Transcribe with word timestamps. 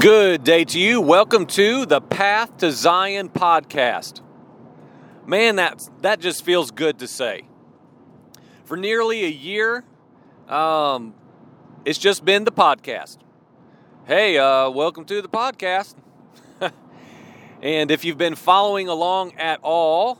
Good 0.00 0.44
day 0.44 0.64
to 0.64 0.78
you. 0.78 1.00
Welcome 1.00 1.46
to 1.46 1.86
the 1.86 2.00
Path 2.00 2.58
to 2.58 2.72
Zion 2.72 3.28
podcast. 3.28 4.20
Man, 5.26 5.56
that, 5.56 5.88
that 6.02 6.20
just 6.20 6.44
feels 6.44 6.70
good 6.70 6.98
to 6.98 7.08
say. 7.08 7.42
For 8.64 8.76
nearly 8.76 9.24
a 9.24 9.28
year, 9.28 9.84
um, 10.48 11.14
it's 11.84 11.98
just 11.98 12.24
been 12.24 12.44
the 12.44 12.52
podcast. 12.52 13.18
Hey, 14.06 14.38
uh, 14.38 14.70
welcome 14.70 15.04
to 15.06 15.22
the 15.22 15.28
podcast. 15.28 15.94
and 17.62 17.90
if 17.90 18.04
you've 18.04 18.18
been 18.18 18.34
following 18.34 18.88
along 18.88 19.34
at 19.36 19.60
all, 19.62 20.18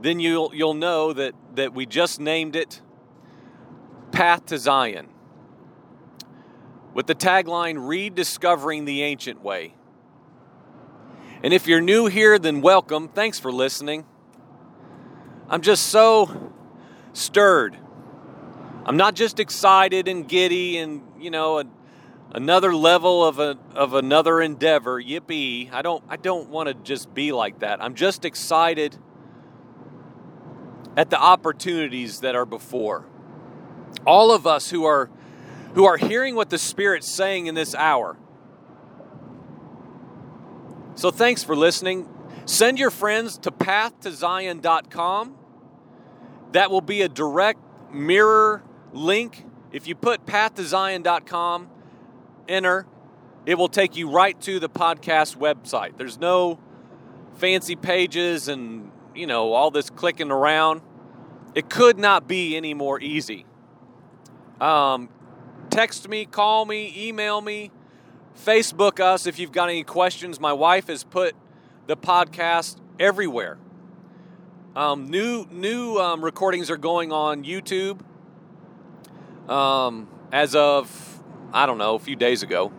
then 0.00 0.18
you'll 0.18 0.52
you'll 0.54 0.74
know 0.74 1.12
that 1.12 1.34
that 1.54 1.74
we 1.74 1.86
just 1.86 2.20
named 2.20 2.56
it 2.56 2.82
Path 4.10 4.46
to 4.46 4.58
Zion 4.58 5.13
with 6.94 7.06
the 7.06 7.14
tagline 7.14 7.88
Rediscovering 7.88 8.84
the 8.84 9.02
Ancient 9.02 9.42
Way. 9.42 9.74
And 11.42 11.52
if 11.52 11.66
you're 11.66 11.82
new 11.82 12.06
here, 12.06 12.38
then 12.38 12.62
welcome. 12.62 13.08
Thanks 13.08 13.38
for 13.38 13.52
listening. 13.52 14.06
I'm 15.48 15.60
just 15.60 15.88
so 15.88 16.52
stirred. 17.12 17.76
I'm 18.86 18.96
not 18.96 19.14
just 19.14 19.40
excited 19.40 20.08
and 20.08 20.26
giddy 20.26 20.78
and, 20.78 21.02
you 21.18 21.30
know, 21.30 21.58
a, 21.58 21.64
another 22.32 22.74
level 22.74 23.24
of 23.24 23.38
a 23.38 23.58
of 23.74 23.94
another 23.94 24.40
endeavor. 24.40 25.02
Yippee. 25.02 25.72
I 25.72 25.82
don't 25.82 26.02
I 26.08 26.16
don't 26.16 26.48
want 26.48 26.68
to 26.68 26.74
just 26.74 27.12
be 27.12 27.32
like 27.32 27.58
that. 27.60 27.82
I'm 27.82 27.94
just 27.94 28.24
excited 28.24 28.96
at 30.96 31.10
the 31.10 31.18
opportunities 31.18 32.20
that 32.20 32.34
are 32.34 32.46
before. 32.46 33.04
All 34.06 34.32
of 34.32 34.46
us 34.46 34.70
who 34.70 34.84
are 34.84 35.10
who 35.74 35.84
are 35.84 35.96
hearing 35.96 36.34
what 36.34 36.50
the 36.50 36.58
Spirit's 36.58 37.08
saying 37.08 37.46
in 37.46 37.54
this 37.54 37.74
hour. 37.74 38.16
So 40.94 41.10
thanks 41.10 41.42
for 41.42 41.56
listening. 41.56 42.08
Send 42.46 42.78
your 42.78 42.90
friends 42.90 43.38
to 43.38 43.50
pathtozion.com. 43.50 45.34
That 46.52 46.70
will 46.70 46.80
be 46.80 47.02
a 47.02 47.08
direct 47.08 47.60
mirror 47.92 48.62
link. 48.92 49.44
If 49.72 49.88
you 49.88 49.96
put 49.96 50.24
pathtozion.com, 50.24 51.68
enter, 52.48 52.86
it 53.44 53.56
will 53.56 53.68
take 53.68 53.96
you 53.96 54.08
right 54.10 54.40
to 54.42 54.60
the 54.60 54.68
podcast 54.68 55.36
website. 55.36 55.98
There's 55.98 56.18
no 56.18 56.60
fancy 57.34 57.74
pages 57.74 58.46
and, 58.46 58.92
you 59.14 59.26
know, 59.26 59.52
all 59.52 59.72
this 59.72 59.90
clicking 59.90 60.30
around. 60.30 60.82
It 61.56 61.68
could 61.68 61.98
not 61.98 62.28
be 62.28 62.56
any 62.56 62.74
more 62.74 63.00
easy. 63.00 63.46
Um, 64.60 65.08
text 65.74 66.08
me, 66.08 66.24
call 66.24 66.64
me, 66.64 66.94
email 66.96 67.40
me, 67.40 67.68
Facebook 68.38 69.00
us 69.00 69.26
if 69.26 69.40
you've 69.40 69.50
got 69.50 69.68
any 69.68 69.82
questions. 69.82 70.38
My 70.38 70.52
wife 70.52 70.86
has 70.86 71.02
put 71.02 71.34
the 71.88 71.96
podcast 71.96 72.76
everywhere. 73.00 73.58
Um, 74.76 75.10
new 75.10 75.48
new 75.50 75.98
um, 75.98 76.24
recordings 76.24 76.70
are 76.70 76.76
going 76.76 77.10
on 77.10 77.42
YouTube. 77.42 78.00
Um, 79.50 80.08
as 80.30 80.54
of 80.54 81.20
I 81.52 81.66
don't 81.66 81.78
know, 81.78 81.96
a 81.96 81.98
few 81.98 82.14
days 82.14 82.44
ago. 82.44 82.72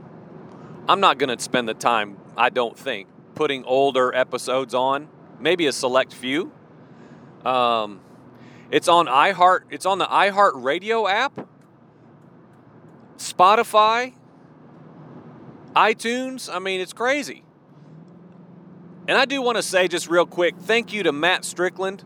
I'm 0.87 1.01
not 1.01 1.17
going 1.17 1.35
to 1.35 1.43
spend 1.43 1.67
the 1.67 1.73
time. 1.73 2.15
I 2.37 2.49
don't 2.49 2.79
think 2.79 3.09
putting 3.33 3.65
older 3.65 4.15
episodes 4.15 4.73
on. 4.73 5.09
Maybe 5.37 5.67
a 5.67 5.73
select 5.73 6.13
few. 6.13 6.53
Um, 7.43 7.99
it's 8.71 8.87
on 8.87 9.07
iHeart. 9.07 9.63
It's 9.69 9.85
on 9.85 9.97
the 9.97 10.05
iHeart 10.05 10.63
Radio 10.63 11.07
app. 11.09 11.49
Spotify, 13.17 14.13
iTunes. 15.75 16.53
I 16.53 16.59
mean, 16.59 16.81
it's 16.81 16.93
crazy. 16.93 17.43
And 19.07 19.17
I 19.17 19.25
do 19.25 19.41
want 19.41 19.57
to 19.57 19.63
say 19.63 19.87
just 19.87 20.09
real 20.09 20.25
quick 20.25 20.55
thank 20.57 20.91
you 20.91 21.03
to 21.03 21.11
Matt 21.11 21.45
Strickland, 21.45 22.03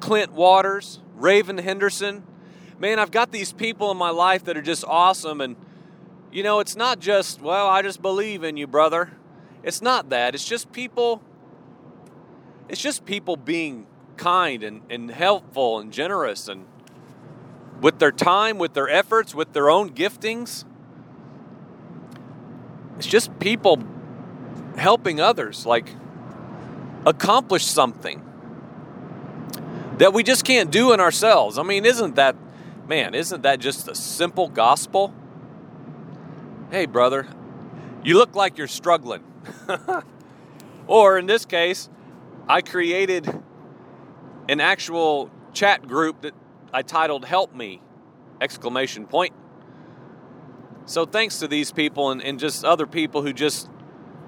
Clint 0.00 0.32
Waters, 0.32 1.00
Raven 1.16 1.58
Henderson. 1.58 2.24
Man, 2.78 2.98
I've 2.98 3.10
got 3.10 3.32
these 3.32 3.52
people 3.52 3.90
in 3.90 3.96
my 3.96 4.10
life 4.10 4.44
that 4.44 4.56
are 4.56 4.62
just 4.62 4.84
awesome. 4.86 5.40
And, 5.40 5.56
you 6.30 6.42
know, 6.42 6.60
it's 6.60 6.76
not 6.76 7.00
just, 7.00 7.40
well, 7.40 7.66
I 7.66 7.82
just 7.82 8.02
believe 8.02 8.44
in 8.44 8.56
you, 8.56 8.66
brother. 8.66 9.12
It's 9.62 9.82
not 9.82 10.10
that. 10.10 10.34
It's 10.34 10.44
just 10.44 10.70
people, 10.72 11.22
it's 12.68 12.80
just 12.80 13.04
people 13.04 13.36
being 13.36 13.86
kind 14.16 14.62
and, 14.62 14.82
and 14.90 15.10
helpful 15.10 15.80
and 15.80 15.92
generous 15.92 16.48
and 16.48 16.66
with 17.80 17.98
their 17.98 18.12
time, 18.12 18.58
with 18.58 18.74
their 18.74 18.88
efforts, 18.88 19.34
with 19.34 19.52
their 19.52 19.70
own 19.70 19.90
giftings. 19.90 20.64
It's 22.96 23.06
just 23.06 23.38
people 23.38 23.82
helping 24.76 25.20
others, 25.20 25.66
like 25.66 25.94
accomplish 27.04 27.64
something 27.64 28.22
that 29.98 30.12
we 30.12 30.22
just 30.22 30.44
can't 30.44 30.70
do 30.70 30.92
in 30.92 31.00
ourselves. 31.00 31.58
I 31.58 31.62
mean, 31.62 31.84
isn't 31.84 32.16
that, 32.16 32.36
man, 32.86 33.14
isn't 33.14 33.42
that 33.42 33.60
just 33.60 33.88
a 33.88 33.94
simple 33.94 34.48
gospel? 34.48 35.14
Hey, 36.70 36.86
brother, 36.86 37.26
you 38.02 38.18
look 38.18 38.34
like 38.34 38.58
you're 38.58 38.66
struggling. 38.66 39.22
or 40.86 41.18
in 41.18 41.26
this 41.26 41.44
case, 41.44 41.88
I 42.48 42.60
created 42.60 43.42
an 44.48 44.60
actual 44.60 45.30
chat 45.52 45.86
group 45.86 46.22
that 46.22 46.34
I 46.76 46.82
titled 46.82 47.24
Help 47.24 47.54
Me! 47.54 47.80
Exclamation 48.38 49.06
point. 49.06 49.32
So 50.84 51.06
thanks 51.06 51.38
to 51.38 51.48
these 51.48 51.72
people 51.72 52.10
and, 52.10 52.22
and 52.22 52.38
just 52.38 52.66
other 52.66 52.86
people 52.86 53.22
who 53.22 53.32
just 53.32 53.70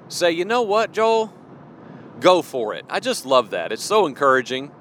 say, 0.09 0.31
you 0.32 0.47
know 0.47 0.62
what, 0.62 0.91
Joel? 0.91 1.31
Go 2.20 2.41
for 2.41 2.72
it. 2.72 2.86
I 2.88 3.00
just 3.00 3.26
love 3.26 3.50
that. 3.50 3.70
It's 3.70 3.84
so 3.84 4.06
encouraging. 4.06 4.72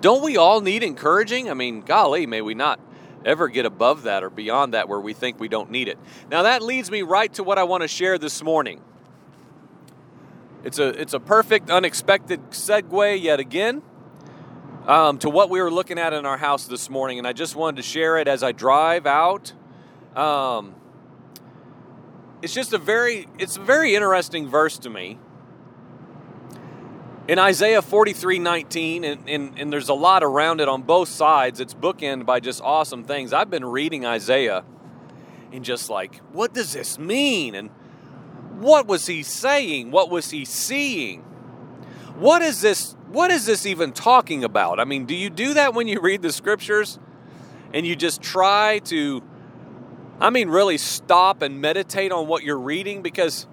Don't 0.00 0.24
we 0.24 0.38
all 0.38 0.62
need 0.62 0.82
encouraging? 0.82 1.50
I 1.50 1.54
mean, 1.54 1.82
golly, 1.82 2.24
may 2.24 2.40
we 2.40 2.54
not 2.54 2.80
ever 3.26 3.48
get 3.48 3.66
above 3.66 4.04
that 4.04 4.24
or 4.24 4.30
beyond 4.30 4.72
that 4.72 4.88
where 4.88 5.00
we 5.00 5.12
think 5.12 5.38
we 5.38 5.48
don't 5.48 5.70
need 5.70 5.86
it. 5.86 5.98
Now 6.30 6.44
that 6.44 6.62
leads 6.62 6.90
me 6.90 7.02
right 7.02 7.30
to 7.34 7.44
what 7.44 7.58
I 7.58 7.64
want 7.64 7.82
to 7.82 7.88
share 7.88 8.16
this 8.16 8.42
morning. 8.42 8.80
It's 10.64 10.78
a 10.78 10.88
it's 10.98 11.12
a 11.12 11.20
perfect 11.20 11.68
unexpected 11.68 12.52
segue 12.52 13.20
yet 13.22 13.38
again 13.38 13.82
um, 14.88 15.18
to 15.18 15.28
what 15.28 15.50
we 15.50 15.60
were 15.60 15.70
looking 15.70 15.98
at 15.98 16.14
in 16.14 16.24
our 16.24 16.38
house 16.38 16.66
this 16.66 16.88
morning, 16.88 17.18
and 17.18 17.26
I 17.26 17.34
just 17.34 17.54
wanted 17.54 17.76
to 17.76 17.82
share 17.82 18.16
it 18.16 18.26
as 18.26 18.42
I 18.42 18.52
drive 18.52 19.06
out. 19.06 19.52
Um, 20.16 20.74
it's 22.40 22.54
just 22.54 22.72
a 22.72 22.78
very 22.78 23.28
it's 23.38 23.58
a 23.58 23.60
very 23.60 23.94
interesting 23.94 24.48
verse 24.48 24.78
to 24.78 24.90
me. 24.90 25.18
In 27.28 27.38
Isaiah 27.38 27.82
43 27.82 28.38
19, 28.38 29.04
and, 29.04 29.28
and, 29.28 29.58
and 29.58 29.70
there's 29.70 29.90
a 29.90 29.94
lot 29.94 30.24
around 30.24 30.62
it 30.62 30.68
on 30.68 30.80
both 30.80 31.10
sides, 31.10 31.60
it's 31.60 31.74
bookend 31.74 32.24
by 32.24 32.40
just 32.40 32.62
awesome 32.62 33.04
things. 33.04 33.34
I've 33.34 33.50
been 33.50 33.66
reading 33.66 34.06
Isaiah 34.06 34.64
and 35.52 35.62
just 35.62 35.90
like, 35.90 36.16
what 36.32 36.54
does 36.54 36.72
this 36.72 36.98
mean? 36.98 37.54
And 37.54 37.68
what 38.58 38.86
was 38.86 39.06
he 39.06 39.22
saying? 39.22 39.90
What 39.90 40.08
was 40.08 40.30
he 40.30 40.46
seeing? 40.46 41.20
What 42.16 42.40
is 42.40 42.62
this 42.62 42.96
what 43.10 43.30
is 43.30 43.46
this 43.46 43.64
even 43.64 43.92
talking 43.92 44.44
about? 44.44 44.78
I 44.78 44.84
mean, 44.84 45.06
do 45.06 45.14
you 45.14 45.30
do 45.30 45.54
that 45.54 45.74
when 45.74 45.88
you 45.88 46.00
read 46.00 46.22
the 46.22 46.32
scriptures 46.32 46.98
and 47.72 47.86
you 47.86 47.96
just 47.96 48.20
try 48.20 48.80
to, 48.80 49.22
I 50.20 50.30
mean, 50.30 50.48
really 50.48 50.78
stop 50.78 51.42
and 51.42 51.60
meditate 51.60 52.12
on 52.12 52.26
what 52.26 52.42
you're 52.42 52.58
reading? 52.58 53.02
Because 53.02 53.46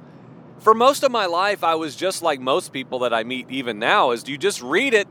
for 0.59 0.73
most 0.73 1.03
of 1.03 1.11
my 1.11 1.25
life, 1.25 1.63
I 1.63 1.75
was 1.75 1.95
just 1.95 2.21
like 2.21 2.39
most 2.39 2.73
people 2.73 2.99
that 2.99 3.13
I 3.13 3.23
meet 3.23 3.49
even 3.49 3.79
now 3.79 4.11
is 4.11 4.27
you 4.27 4.37
just 4.37 4.61
read 4.61 4.93
it, 4.93 5.07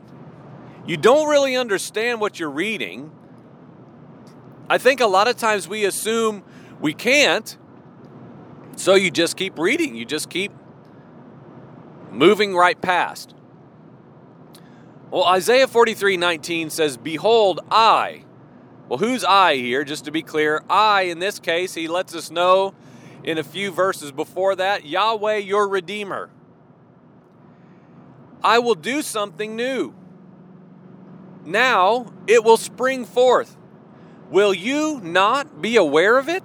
you 0.86 0.96
don't 0.96 1.28
really 1.28 1.56
understand 1.56 2.20
what 2.20 2.38
you're 2.38 2.50
reading. 2.50 3.10
I 4.68 4.78
think 4.78 5.00
a 5.00 5.06
lot 5.06 5.28
of 5.28 5.36
times 5.36 5.68
we 5.68 5.84
assume 5.84 6.42
we 6.80 6.92
can't, 6.92 7.56
so 8.76 8.94
you 8.94 9.10
just 9.10 9.36
keep 9.36 9.58
reading, 9.58 9.94
you 9.94 10.04
just 10.04 10.28
keep 10.28 10.52
moving 12.10 12.54
right 12.54 12.80
past. 12.80 13.34
Well, 15.14 15.26
Isaiah 15.26 15.68
43 15.68 16.16
19 16.16 16.70
says, 16.70 16.96
Behold, 16.96 17.60
I. 17.70 18.24
Well, 18.88 18.98
who's 18.98 19.22
I 19.22 19.54
here? 19.54 19.84
Just 19.84 20.06
to 20.06 20.10
be 20.10 20.22
clear, 20.22 20.64
I, 20.68 21.02
in 21.02 21.20
this 21.20 21.38
case, 21.38 21.72
he 21.72 21.86
lets 21.86 22.16
us 22.16 22.32
know 22.32 22.74
in 23.22 23.38
a 23.38 23.44
few 23.44 23.70
verses 23.70 24.10
before 24.10 24.56
that 24.56 24.84
Yahweh, 24.84 25.36
your 25.36 25.68
Redeemer. 25.68 26.30
I 28.42 28.58
will 28.58 28.74
do 28.74 29.02
something 29.02 29.54
new. 29.54 29.94
Now 31.44 32.12
it 32.26 32.42
will 32.42 32.56
spring 32.56 33.04
forth. 33.04 33.56
Will 34.30 34.52
you 34.52 34.98
not 35.00 35.62
be 35.62 35.76
aware 35.76 36.18
of 36.18 36.28
it? 36.28 36.42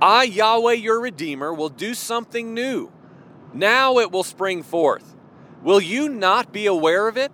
I, 0.00 0.22
Yahweh, 0.22 0.74
your 0.74 1.00
Redeemer, 1.00 1.52
will 1.52 1.70
do 1.70 1.92
something 1.92 2.54
new. 2.54 2.92
Now 3.52 3.98
it 3.98 4.12
will 4.12 4.22
spring 4.22 4.62
forth. 4.62 5.16
Will 5.62 5.80
you 5.80 6.08
not 6.08 6.52
be 6.52 6.66
aware 6.66 7.08
of 7.08 7.16
it? 7.16 7.32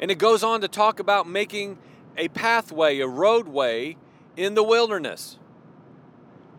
And 0.00 0.10
it 0.10 0.18
goes 0.18 0.42
on 0.42 0.60
to 0.60 0.68
talk 0.68 1.00
about 1.00 1.28
making 1.28 1.78
a 2.16 2.28
pathway, 2.28 3.00
a 3.00 3.08
roadway 3.08 3.96
in 4.36 4.54
the 4.54 4.62
wilderness. 4.62 5.38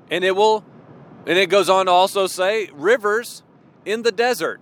And 0.09 0.23
it 0.23 0.35
will 0.35 0.65
and 1.25 1.37
it 1.37 1.49
goes 1.49 1.69
on 1.69 1.87
to 1.87 1.91
also 1.91 2.25
say 2.27 2.69
rivers 2.73 3.43
in 3.85 4.03
the 4.03 4.11
desert. 4.11 4.61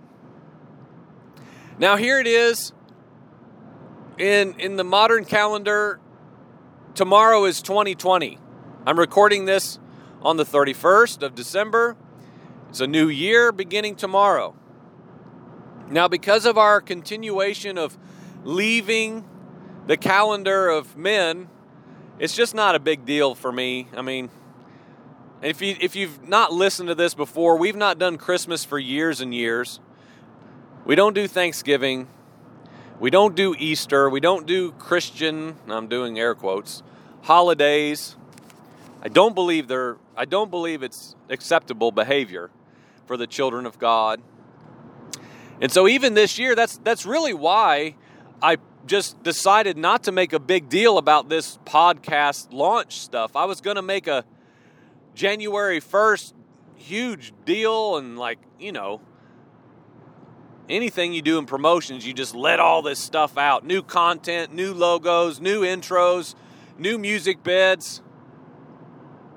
Now 1.78 1.96
here 1.96 2.20
it 2.20 2.28
is 2.28 2.74
in 4.18 4.60
in 4.60 4.76
the 4.76 4.84
modern 4.84 5.26
calendar 5.26 6.00
tomorrow 6.96 7.46
is 7.46 7.62
2020. 7.62 8.40
I'm 8.86 9.00
recording 9.00 9.46
this 9.46 9.80
on 10.22 10.38
the 10.38 10.46
31st 10.46 11.22
of 11.22 11.36
December. 11.36 11.96
It's 12.70 12.80
a 12.80 12.88
new 12.88 13.08
year 13.08 13.52
beginning 13.52 13.96
tomorrow. 13.96 14.56
Now 15.90 16.08
because 16.08 16.46
of 16.46 16.58
our 16.58 16.82
continuation 16.82 17.78
of 17.78 17.98
leaving 18.44 19.24
the 19.88 19.98
calendar 19.98 20.70
of 20.70 20.98
men, 20.98 21.48
it's 22.18 22.36
just 22.36 22.56
not 22.56 22.76
a 22.76 22.80
big 22.80 23.06
deal 23.06 23.36
for 23.36 23.52
me. 23.52 23.88
I 23.96 24.02
mean, 24.02 24.30
if 25.42 25.62
you 25.62 25.76
if 25.80 25.96
you've 25.96 26.28
not 26.28 26.52
listened 26.52 26.90
to 26.90 26.96
this 26.96 27.14
before, 27.14 27.58
we've 27.58 27.76
not 27.76 28.00
done 28.00 28.18
Christmas 28.18 28.66
for 28.66 28.80
years 28.80 29.22
and 29.22 29.34
years. 29.34 29.80
We 30.86 30.96
don't 30.96 31.14
do 31.14 31.28
Thanksgiving. 31.28 32.08
We 33.00 33.10
don't 33.10 33.36
do 33.36 33.54
Easter. 33.58 34.10
We 34.10 34.20
don't 34.20 34.48
do 34.48 34.72
Christian, 34.74 35.58
I'm 35.68 35.88
doing 35.88 36.18
air 36.18 36.34
quotes, 36.34 36.82
holidays. 37.24 38.16
I 39.02 39.10
don't 39.10 39.36
believe 39.36 39.68
they're 39.68 39.98
I 40.18 40.26
don't 40.26 40.50
believe 40.50 40.82
it's 40.82 41.16
acceptable 41.30 41.92
behavior 41.92 42.50
for 43.06 43.18
the 43.18 43.28
children 43.28 43.66
of 43.66 43.78
God. 43.78 44.22
And 45.62 45.72
so 45.72 45.88
even 45.88 46.14
this 46.14 46.38
year 46.38 46.56
that's 46.56 46.78
that's 46.78 47.06
really 47.06 47.34
why 47.34 47.96
I 48.42 48.58
just 48.86 49.24
decided 49.24 49.78
not 49.78 50.04
to 50.04 50.12
make 50.12 50.34
a 50.34 50.40
big 50.40 50.70
deal 50.70 50.98
about 50.98 51.30
this 51.30 51.58
podcast 51.66 52.54
launch 52.54 53.00
stuff. 53.00 53.36
I 53.36 53.46
was 53.46 53.62
going 53.62 53.78
to 53.78 53.82
make 53.82 54.08
a 54.08 54.26
January 55.16 55.82
1st 55.82 56.34
huge 56.76 57.34
deal 57.46 57.98
and 57.98 58.18
like, 58.18 58.40
you 58.60 58.72
know, 58.72 59.02
anything 60.70 61.14
you 61.14 61.22
do 61.22 61.38
in 61.40 61.46
promotions, 61.46 62.06
you 62.06 62.14
just 62.14 62.36
let 62.36 62.60
all 62.60 62.82
this 62.82 63.00
stuff 63.00 63.38
out. 63.38 63.66
New 63.66 63.82
content, 63.82 64.54
new 64.54 64.74
logos, 64.74 65.40
new 65.40 65.62
intros, 65.62 66.36
new 66.78 66.98
music 66.98 67.44
beds. 67.44 68.02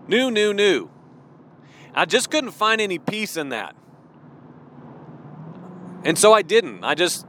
New, 0.06 0.30
new, 0.30 0.54
new. 0.54 0.90
I 1.94 2.04
just 2.04 2.30
couldn't 2.30 2.52
find 2.52 2.80
any 2.80 2.98
peace 2.98 3.36
in 3.36 3.50
that. 3.50 3.74
And 6.04 6.18
so 6.18 6.32
I 6.32 6.42
didn't. 6.42 6.84
I 6.84 6.94
just 6.94 7.26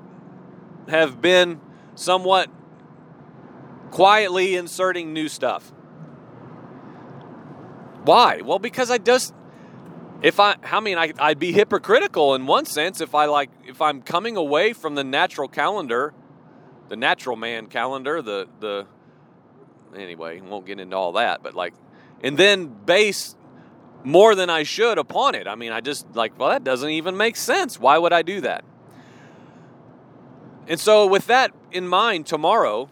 have 0.88 1.22
been 1.22 1.60
somewhat 1.96 2.50
quietly 3.92 4.56
inserting 4.56 5.14
new 5.14 5.28
stuff. 5.28 5.72
Why? 8.04 8.42
Well, 8.42 8.60
because 8.60 8.90
I 8.90 8.98
just 8.98 9.34
if 10.22 10.40
I 10.40 10.56
I 10.64 10.80
mean 10.80 10.98
I 10.98 11.14
I'd 11.20 11.40
be 11.40 11.52
hypocritical 11.52 12.36
in 12.36 12.48
one 12.48 12.66
sense 12.66 13.02
if 13.02 13.16
I 13.16 13.26
like 13.26 13.50
if 13.66 13.82
I'm 13.82 14.02
coming 14.02 14.38
away 14.38 14.74
from 14.74 14.96
the 14.96 15.04
natural 15.04 15.48
calendar, 15.48 16.14
the 16.88 16.96
natural 16.96 17.36
man 17.36 17.68
calendar, 17.68 18.22
the 18.22 18.48
the 18.60 18.86
anyway, 19.96 20.42
won't 20.42 20.66
get 20.66 20.80
into 20.80 20.96
all 20.96 21.14
that, 21.14 21.44
but 21.44 21.56
like 21.56 21.74
and 22.22 22.38
then 22.38 22.68
base 22.68 23.36
more 24.04 24.36
than 24.36 24.50
I 24.50 24.64
should 24.64 24.98
upon 24.98 25.36
it. 25.36 25.48
I 25.48 25.56
mean, 25.56 25.72
I 25.72 25.82
just 25.82 26.06
like, 26.16 26.38
well, 26.40 26.50
that 26.50 26.64
doesn't 26.64 26.90
even 26.90 27.18
make 27.18 27.36
sense. 27.36 27.80
Why 27.80 27.98
would 27.98 28.14
I 28.14 28.22
do 28.22 28.42
that? 28.42 28.64
And 30.68 30.80
so, 30.80 31.08
with 31.08 31.28
that 31.28 31.52
in 31.72 31.88
mind, 31.88 32.28
tomorrow, 32.28 32.90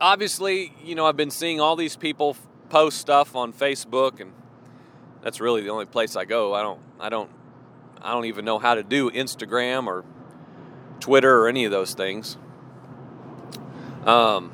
obviously, 0.00 0.72
you 0.82 0.94
know, 0.94 1.06
I've 1.06 1.16
been 1.16 1.30
seeing 1.30 1.60
all 1.60 1.76
these 1.76 1.94
people 1.94 2.36
post 2.70 2.98
stuff 2.98 3.36
on 3.36 3.52
Facebook, 3.52 4.20
and 4.20 4.32
that's 5.22 5.40
really 5.40 5.60
the 5.60 5.68
only 5.68 5.86
place 5.86 6.16
I 6.16 6.24
go. 6.24 6.54
I 6.54 6.62
don't, 6.62 6.80
I 6.98 7.10
don't, 7.10 7.30
I 8.00 8.12
don't 8.12 8.24
even 8.24 8.44
know 8.44 8.58
how 8.58 8.74
to 8.74 8.82
do 8.82 9.10
Instagram 9.10 9.86
or 9.86 10.04
Twitter 11.00 11.40
or 11.42 11.48
any 11.48 11.66
of 11.66 11.70
those 11.70 11.92
things. 11.92 12.38
Um, 14.06 14.50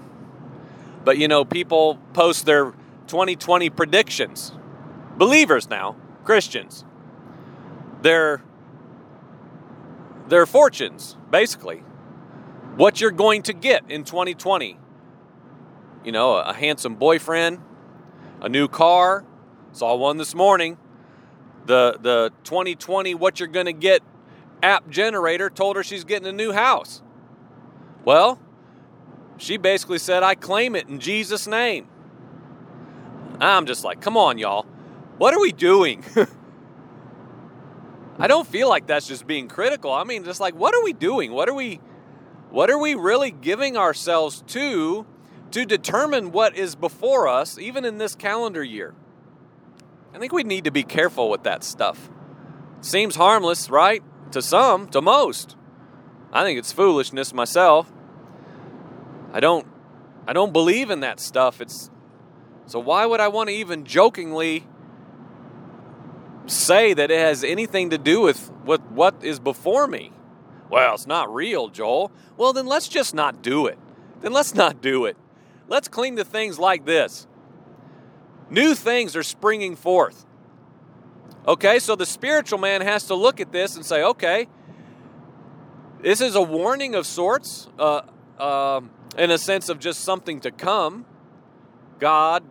but 1.05 1.19
you 1.19 1.29
know, 1.29 1.45
people 1.45 1.99
post 2.13 2.47
their 2.47 2.73
2020 3.07 3.71
predictions. 3.71 4.53
Believers 5.17 5.69
now, 5.69 5.97
Christians. 6.25 6.85
Their 8.03 8.43
their 10.29 10.47
fortunes, 10.47 11.17
basically 11.31 11.83
what 12.77 13.01
you're 13.01 13.11
going 13.11 13.43
to 13.43 13.53
get 13.53 13.91
in 13.91 14.05
2020. 14.05 14.79
You 16.05 16.13
know, 16.13 16.37
a, 16.37 16.53
handsome 16.53 16.95
boyfriend, 16.95 17.61
a 18.41 18.49
new 18.49 18.69
car. 18.69 19.25
Saw 19.73 19.97
one 19.97 20.19
this 20.19 20.35
morning. 20.35 20.79
The 21.65 21.99
the 22.01 22.33
2020 22.45 23.15
what 23.15 23.41
you're 23.41 23.49
going 23.49 23.67
to 23.67 23.73
get 23.73 24.03
app 24.63 24.89
generator 24.89 25.51
told 25.51 25.77
her 25.77 25.83
she's 25.83 26.05
getting 26.05 26.29
a 26.29 26.33
new 26.33 26.53
house. 26.53 27.03
Well, 28.05 28.39
she 29.37 29.57
basically 29.57 29.99
said, 29.99 30.23
I 30.23 30.35
claim 30.35 30.77
it 30.77 30.89
in 30.89 31.01
Jesus' 31.01 31.47
name. 31.47 31.89
I'm 33.41 33.67
just 33.67 33.85
like, 33.85 34.01
come 34.01 34.17
on, 34.17 34.39
y'all. 34.39 34.65
What 35.19 35.35
are 35.35 35.41
we 35.41 35.53
doing? 35.53 36.05
I 38.19 38.29
don't 38.29 38.47
feel 38.47 38.69
like 38.69 38.87
that's 38.87 39.07
just 39.07 39.27
being 39.27 39.49
critical. 39.49 39.93
I 39.93 40.05
mean, 40.05 40.25
just 40.25 40.41
like, 40.41 40.55
what 40.55 40.75
are 40.75 40.83
we 40.83 40.93
doing? 40.93 41.33
What 41.33 41.49
are 41.49 41.55
we 41.55 41.81
what 42.51 42.71
are 42.71 42.79
we 42.79 42.95
really 42.95 43.31
giving 43.31 43.77
ourselves 43.77 44.43
to 44.49 45.07
to 45.51 45.67
determine 45.67 46.33
what 46.33 46.57
is 46.57 46.75
before 46.75 47.29
us, 47.29 47.59
even 47.59 47.85
in 47.85 47.99
this 47.99 48.15
calendar 48.15 48.63
year? 48.63 48.95
I 50.15 50.19
think 50.19 50.33
we 50.33 50.45
need 50.45 50.65
to 50.65 50.71
be 50.71 50.83
careful 50.83 51.29
with 51.29 51.43
that 51.43 51.63
stuff. 51.63 52.11
Seems 52.81 53.17
harmless, 53.17 53.69
right? 53.69 54.03
To 54.33 54.41
some, 54.41 54.89
to 54.89 55.03
most. 55.03 55.57
I 56.33 56.43
think 56.43 56.59
it's 56.59 56.73
foolishness 56.73 57.35
myself. 57.35 57.93
I 59.33 59.41
don't 59.41 59.67
I 60.27 60.33
don't 60.33 60.53
believe 60.53 60.91
in 60.91 61.01
that 61.01 61.21
stuff. 61.21 61.61
It's 61.61 61.91
so 62.67 62.81
why 62.81 63.07
would 63.07 63.21
I 63.21 63.29
want 63.29 63.49
to 63.49 63.55
even 63.55 63.85
jokingly 63.85 64.67
say 66.47 66.95
that 66.95 67.11
it 67.11 67.19
has 67.19 67.45
anything 67.45 67.91
to 67.91 67.99
do 67.99 68.21
with, 68.21 68.51
what 68.65 69.15
is 69.23 69.39
before 69.39 69.87
me? 69.87 70.13
Well, 70.71 70.95
it's 70.95 71.07
not 71.07 71.33
real, 71.33 71.69
Joel. 71.69 72.11
Well, 72.37 72.53
then 72.53 72.67
let's 72.67 72.89
just 72.89 73.15
not 73.15 73.43
do 73.43 73.67
it. 73.67 73.79
Then 74.21 74.33
let's 74.33 74.55
not 74.55 74.81
do 74.81 75.05
it. 75.05 75.17
Let's 75.69 75.89
cling 75.89 76.17
to 76.17 76.25
things 76.25 76.59
like 76.59 76.85
this. 76.85 77.27
New 78.51 78.75
things 78.75 79.17
are 79.17 79.23
springing 79.23 79.77
forth. 79.77 80.25
Okay, 81.47 81.79
so 81.79 81.95
the 81.95 82.07
spiritual 82.07 82.59
man 82.59 82.81
has 82.81 83.05
to 83.07 83.15
look 83.15 83.41
at 83.41 83.53
this 83.53 83.77
and 83.77 83.85
say, 83.85 84.03
okay, 84.03 84.49
this 86.01 86.21
is 86.21 86.35
a 86.35 86.43
warning 86.43 86.95
of 86.95 87.07
sorts, 87.07 87.69
uh, 87.79 88.03
uh, 88.39 88.81
in 89.17 89.31
a 89.31 89.39
sense 89.39 89.69
of 89.69 89.79
just 89.79 90.01
something 90.01 90.41
to 90.41 90.51
come. 90.51 91.07
God, 91.99 92.45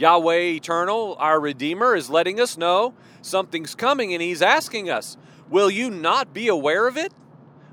Yahweh 0.00 0.54
Eternal, 0.54 1.14
our 1.18 1.38
Redeemer, 1.38 1.94
is 1.94 2.08
letting 2.08 2.40
us 2.40 2.56
know 2.56 2.94
something's 3.20 3.74
coming, 3.74 4.14
and 4.14 4.22
He's 4.22 4.40
asking 4.40 4.88
us, 4.88 5.18
Will 5.50 5.70
you 5.70 5.90
not 5.90 6.32
be 6.32 6.48
aware 6.48 6.88
of 6.88 6.96
it? 6.96 7.12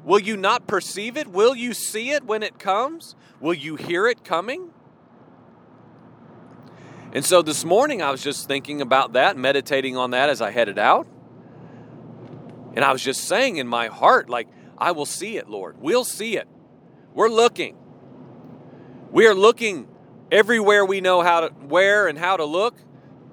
Will 0.03 0.19
you 0.19 0.35
not 0.35 0.67
perceive 0.67 1.15
it? 1.15 1.27
Will 1.27 1.55
you 1.55 1.73
see 1.73 2.11
it 2.11 2.25
when 2.25 2.43
it 2.43 2.59
comes? 2.59 3.15
Will 3.39 3.53
you 3.53 3.75
hear 3.77 4.07
it 4.07 4.25
coming? 4.25 4.71
And 7.13 7.23
so 7.23 7.41
this 7.41 7.63
morning 7.63 8.01
I 8.01 8.11
was 8.11 8.21
just 8.21 8.47
thinking 8.47 8.81
about 8.81 9.13
that, 9.13 9.37
meditating 9.37 9.95
on 9.95 10.11
that 10.11 10.29
as 10.29 10.41
I 10.41 10.51
headed 10.51 10.77
out. 10.77 11.07
And 12.75 12.83
I 12.83 12.91
was 12.91 13.01
just 13.01 13.23
saying 13.23 13.57
in 13.57 13.67
my 13.67 13.87
heart, 13.87 14.29
like, 14.29 14.47
I 14.77 14.91
will 14.91 15.05
see 15.05 15.37
it, 15.37 15.49
Lord. 15.49 15.77
We'll 15.79 16.03
see 16.03 16.37
it. 16.37 16.47
We're 17.13 17.29
looking. 17.29 17.77
We 19.11 19.25
are 19.27 19.33
looking 19.33 19.87
everywhere 20.31 20.85
we 20.85 21.01
know 21.01 21.21
how 21.21 21.41
to 21.41 21.47
where 21.67 22.07
and 22.07 22.17
how 22.17 22.37
to 22.37 22.45
look. 22.45 22.75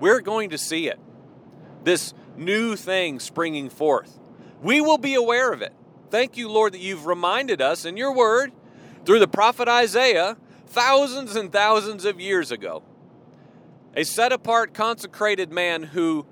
We're 0.01 0.21
going 0.21 0.51
to 0.51 0.59
see 0.59 0.89
it. 0.89 0.99
This 1.83 2.15
new 2.37 2.77
thing 2.77 3.21
springing 3.21 3.69
forth. 3.71 4.19
We 4.63 4.81
will 4.81 4.99
be 4.99 5.15
aware 5.15 5.53
of 5.53 5.63
it. 5.63 5.73
Thank 6.11 6.37
you, 6.37 6.49
Lord, 6.49 6.75
that 6.75 6.81
you've 6.81 7.07
reminded 7.07 7.61
us 7.61 7.85
in 7.85 7.97
your 7.97 8.15
word 8.15 8.53
through 9.05 9.19
the 9.19 9.29
prophet 9.29 9.69
Isaiah 9.69 10.37
thousands 10.67 11.37
and 11.37 11.53
thousands 11.53 12.05
of 12.05 12.21
years 12.21 12.51
ago. 12.51 12.83
A 13.97 14.05
set 14.05 14.33
apart, 14.33 14.75
consecrated 14.75 15.53
man 15.53 15.83
who 15.83 16.27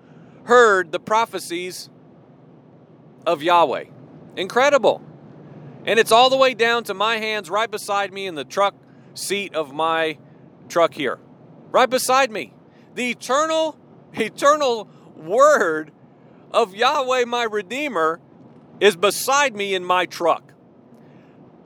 heard 0.45 0.90
the 0.90 0.99
prophecies 0.99 1.88
of 3.26 3.42
Yahweh. 3.42 3.85
Incredible. 4.37 5.02
And 5.85 5.99
it's 5.99 6.12
all 6.12 6.31
the 6.31 6.37
way 6.37 6.54
down 6.54 6.85
to 6.85 6.95
my 6.95 7.19
hands 7.19 7.50
right 7.50 7.71
beside 7.71 8.12
me 8.12 8.26
in 8.26 8.35
the 8.35 8.45
truck 8.45 8.75
seat 9.14 9.54
of 9.54 9.73
my 9.73 10.19
truck 10.69 10.95
here. 10.95 11.19
Right 11.71 11.88
beside 11.88 12.31
me. 12.31 12.52
The 12.95 13.11
eternal, 13.11 13.78
eternal 14.14 14.88
word 15.16 15.92
of 16.50 16.75
Yahweh, 16.75 17.25
my 17.25 17.45
Redeemer, 17.45 18.21
is 18.81 18.97
beside 18.97 19.54
me 19.54 19.75
in 19.75 19.85
my 19.85 20.07
truck, 20.07 20.52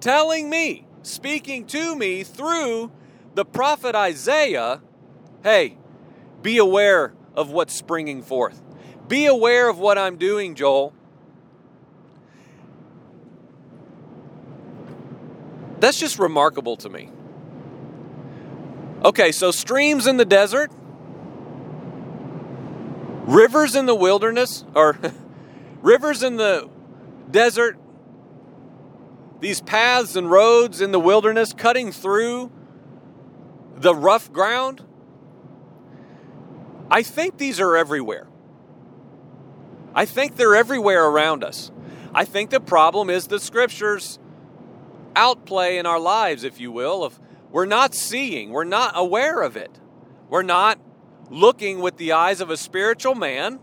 telling 0.01 0.51
me, 0.51 0.87
speaking 1.03 1.67
to 1.67 1.97
me 1.97 2.23
through 2.23 2.93
the 3.35 3.45
prophet 3.45 3.95
Isaiah, 3.95 4.83
hey, 5.43 5.79
be 6.43 6.59
aware 6.59 7.15
of 7.35 7.51
what's 7.51 7.75
springing 7.75 8.23
forth. 8.23 8.63
Be 9.09 9.27
aware 9.27 9.69
of 9.69 9.79
what 9.79 9.99
I'm 9.99 10.17
doing, 10.17 10.55
Joel. 10.55 10.93
That's 15.81 15.99
just 15.99 16.19
remarkable 16.19 16.77
to 16.79 16.89
me. 16.89 17.11
Okay, 19.05 19.31
so 19.31 19.51
streams 19.51 20.07
in 20.07 20.17
the 20.17 20.25
desert, 20.25 20.71
rivers 23.27 23.77
in 23.77 23.87
the 23.87 23.95
wilderness, 23.95 24.65
or 24.75 24.99
rivers 25.83 26.23
in 26.23 26.37
the 26.37 26.69
desert, 27.31 27.79
these 29.41 29.61
paths 29.61 30.17
and 30.17 30.31
roads 30.31 30.81
in 30.81 30.93
the 30.93 31.01
wilderness 31.01 31.53
cutting 31.53 31.93
through 31.93 32.51
the 33.77 33.95
rough 33.95 34.33
ground. 34.33 34.83
I 36.91 37.03
think 37.03 37.37
these 37.37 37.61
are 37.61 37.77
everywhere. 37.77 38.27
I 39.95 40.07
think 40.07 40.37
they're 40.37 40.57
everywhere 40.57 41.05
around 41.05 41.45
us. 41.45 41.71
I 42.15 42.25
think 42.25 42.51
the 42.51 42.61
problem 42.61 43.11
is 43.11 43.27
the 43.27 43.41
scriptures 43.41 44.19
outplay 45.15 45.77
in 45.77 45.87
our 45.87 45.99
lives, 45.99 46.45
if 46.45 46.61
you 46.61 46.73
will, 46.73 47.05
of 47.05 47.19
we're 47.51 47.67
not 47.67 47.95
seeing, 47.95 48.51
we're 48.51 48.65
not 48.65 48.93
aware 48.95 49.43
of 49.43 49.57
it. 49.57 49.81
We're 50.29 50.43
not 50.43 50.79
looking 51.31 51.81
with 51.81 51.97
the 51.97 52.13
eyes 52.13 52.41
of 52.41 52.51
a 52.51 52.57
spiritual 52.57 53.15
man 53.15 53.61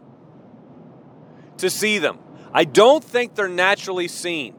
to 1.57 1.69
see 1.69 1.97
them. 1.99 2.19
I 2.53 2.65
don't 2.65 3.03
think 3.03 3.35
they're 3.35 3.47
naturally 3.47 4.07
seen. 4.07 4.55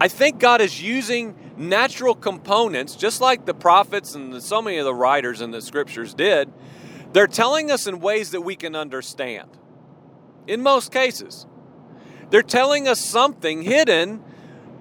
I 0.00 0.08
think 0.08 0.38
God 0.38 0.60
is 0.60 0.82
using 0.82 1.36
natural 1.56 2.14
components, 2.14 2.96
just 2.96 3.20
like 3.20 3.46
the 3.46 3.54
prophets 3.54 4.14
and 4.14 4.42
so 4.42 4.60
many 4.60 4.78
of 4.78 4.84
the 4.84 4.94
writers 4.94 5.40
in 5.40 5.50
the 5.50 5.62
scriptures 5.62 6.14
did. 6.14 6.52
They're 7.12 7.26
telling 7.26 7.70
us 7.70 7.86
in 7.86 8.00
ways 8.00 8.32
that 8.32 8.40
we 8.40 8.56
can 8.56 8.74
understand. 8.74 9.48
In 10.46 10.62
most 10.62 10.90
cases, 10.92 11.46
they're 12.30 12.42
telling 12.42 12.88
us 12.88 13.00
something 13.00 13.62
hidden, 13.62 14.22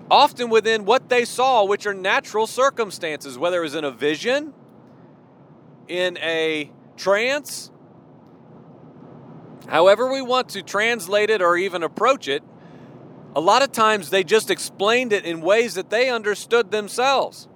often 0.10 0.50
within 0.50 0.86
what 0.86 1.10
they 1.10 1.25
saw, 1.25 1.63
which 1.65 1.86
are 1.86 1.93
natural 1.93 2.48
circumstances, 2.48 3.38
whether 3.38 3.60
it 3.60 3.63
was 3.63 3.75
in 3.75 3.83
a 3.83 3.91
vision, 3.91 4.53
in 5.88 6.17
a 6.17 6.72
trance, 6.98 7.72
however 9.67 10.12
we 10.12 10.22
want 10.22 10.50
to 10.50 10.62
translate 10.62 11.29
it 11.29 11.41
or 11.41 11.57
even 11.57 11.83
approach 11.83 12.27
it 12.27 12.43
a 13.36 13.41
lot 13.41 13.63
of 13.63 13.72
times 13.72 14.10
they 14.10 14.24
just 14.24 14.51
explained 14.51 15.12
it 15.12 15.25
in 15.25 15.41
ways 15.41 15.74
that 15.74 15.89
they 15.89 16.10
understood 16.10 16.72
themselves 16.72 17.48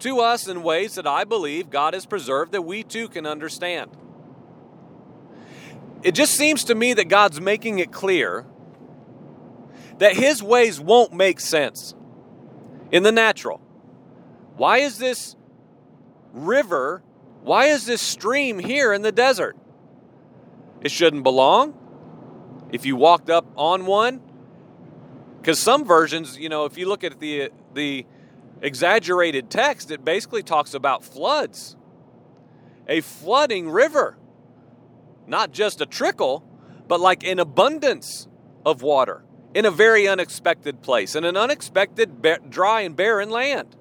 to 0.00 0.20
us 0.20 0.46
in 0.48 0.62
ways 0.62 0.94
that 0.94 1.06
I 1.06 1.24
believe 1.24 1.70
God 1.70 1.94
has 1.94 2.06
preserved 2.06 2.52
that 2.52 2.62
we 2.62 2.82
too 2.82 3.08
can 3.08 3.26
understand. 3.26 3.90
It 6.02 6.12
just 6.12 6.34
seems 6.34 6.64
to 6.64 6.74
me 6.74 6.94
that 6.94 7.08
God's 7.08 7.40
making 7.40 7.78
it 7.78 7.92
clear 7.92 8.46
that 10.00 10.16
His 10.16 10.42
ways 10.42 10.80
won't 10.80 11.12
make 11.12 11.38
sense 11.38 11.94
in 12.90 13.02
the 13.02 13.12
natural. 13.12 13.60
Why 14.56 14.78
is 14.78 14.98
this 14.98 15.36
river, 16.32 17.02
why 17.42 17.66
is 17.66 17.84
this 17.84 18.00
stream 18.00 18.58
here 18.58 18.94
in 18.94 19.02
the 19.02 19.12
desert? 19.12 19.56
It 20.80 20.90
shouldn't 20.90 21.22
belong. 21.22 21.76
If 22.72 22.86
you 22.86 22.96
walked 22.96 23.28
up 23.28 23.46
on 23.56 23.84
one, 23.84 24.22
because 25.36 25.58
some 25.58 25.84
versions, 25.84 26.38
you 26.38 26.48
know, 26.48 26.64
if 26.64 26.78
you 26.78 26.88
look 26.88 27.04
at 27.04 27.20
the 27.20 27.50
the 27.74 28.06
exaggerated 28.62 29.50
text, 29.50 29.90
it 29.90 30.02
basically 30.02 30.42
talks 30.42 30.72
about 30.72 31.04
floods, 31.04 31.76
a 32.88 33.02
flooding 33.02 33.68
river, 33.68 34.16
not 35.26 35.52
just 35.52 35.82
a 35.82 35.86
trickle, 35.86 36.42
but 36.88 37.00
like 37.00 37.22
an 37.22 37.38
abundance 37.38 38.28
of 38.64 38.80
water 38.80 39.24
in 39.54 39.64
a 39.64 39.70
very 39.70 40.06
unexpected 40.06 40.82
place, 40.82 41.14
in 41.14 41.24
an 41.24 41.36
unexpected 41.36 42.22
dry 42.48 42.82
and 42.82 42.94
barren 42.94 43.30
land. 43.30 43.76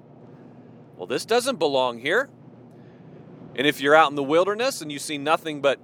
Well, 0.97 1.07
this 1.07 1.25
doesn't 1.25 1.57
belong 1.57 1.99
here. 1.99 2.29
And 3.55 3.67
if 3.67 3.81
you're 3.81 3.95
out 3.95 4.09
in 4.09 4.15
the 4.15 4.23
wilderness 4.23 4.81
and 4.81 4.91
you 4.91 4.99
see 4.99 5.17
nothing 5.17 5.61
but 5.61 5.79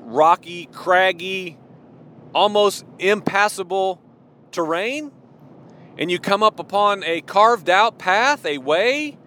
rocky, 0.00 0.66
craggy, 0.66 1.58
almost 2.34 2.84
impassable 2.98 4.00
terrain 4.50 5.12
and 5.98 6.10
you 6.10 6.18
come 6.18 6.42
up 6.42 6.58
upon 6.58 7.04
a 7.04 7.20
carved 7.20 7.70
out 7.70 7.98
path, 7.98 8.44
a 8.46 8.58
way, 8.58 9.18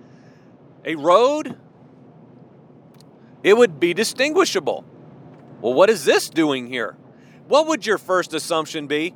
a 0.84 0.96
road, 0.96 1.58
it 3.44 3.56
would 3.56 3.80
be 3.80 3.94
distinguishable. 3.94 4.84
Well, 5.62 5.74
what 5.74 5.90
is 5.90 6.06
this 6.06 6.30
doing 6.30 6.68
here? 6.68 6.98
What 7.48 7.68
would 7.68 7.86
your 7.86 7.98
first 7.98 8.34
assumption 8.34 8.88
be? 8.88 9.14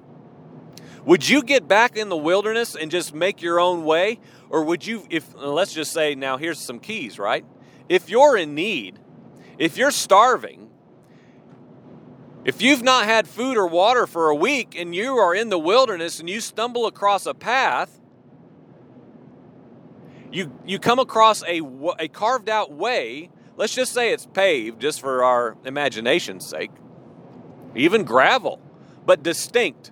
Would 1.10 1.28
you 1.28 1.42
get 1.42 1.68
back 1.68 1.98
in 1.98 2.10
the 2.10 2.16
wilderness 2.16 2.76
and 2.76 2.92
just 2.92 3.16
make 3.16 3.42
your 3.42 3.60
own 3.60 3.84
way? 3.84 4.20
Or 4.48 4.64
would 4.64 4.86
you, 4.86 5.08
if, 5.10 5.36
uh, 5.36 5.52
let's 5.52 5.74
just 5.74 5.92
say, 5.92 6.14
now 6.14 6.38
here's 6.38 6.60
some 6.60 6.80
keys, 6.80 7.18
right? 7.18 7.44
If 7.90 8.12
you're 8.12 8.38
in 8.38 8.54
need, 8.54 9.00
if 9.58 9.76
you're 9.76 9.90
starving, 9.90 10.70
if 12.46 12.62
you've 12.62 12.84
not 12.84 13.06
had 13.06 13.28
food 13.28 13.58
or 13.58 13.66
water 13.66 14.06
for 14.06 14.30
a 14.30 14.36
week 14.36 14.76
and 14.78 14.94
you 14.94 15.16
are 15.16 15.34
in 15.34 15.50
the 15.50 15.58
wilderness 15.58 16.20
and 16.20 16.30
you 16.30 16.40
stumble 16.40 16.86
across 16.86 17.26
a 17.26 17.34
path, 17.34 18.00
you, 20.32 20.52
you 20.64 20.78
come 20.78 21.00
across 21.00 21.42
a, 21.48 21.60
a 21.98 22.08
carved 22.08 22.50
out 22.50 22.72
way, 22.72 23.32
let's 23.58 23.74
just 23.74 23.94
say 23.94 24.14
it's 24.14 24.28
paved 24.28 24.80
just 24.80 25.02
for 25.02 25.24
our 25.24 25.58
imagination's 25.66 26.46
sake, 26.46 26.70
even 27.74 28.04
gravel, 28.04 28.62
but 29.08 29.24
distinct. 29.24 29.90